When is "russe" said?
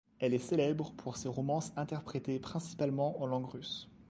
3.45-3.87